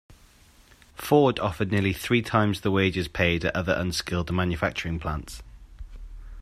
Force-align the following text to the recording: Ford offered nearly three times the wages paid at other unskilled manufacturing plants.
Ford 0.95 1.37
offered 1.37 1.71
nearly 1.71 1.93
three 1.93 2.23
times 2.23 2.61
the 2.61 2.71
wages 2.71 3.07
paid 3.07 3.45
at 3.45 3.55
other 3.55 3.73
unskilled 3.77 4.31
manufacturing 4.31 4.97
plants. 4.99 5.43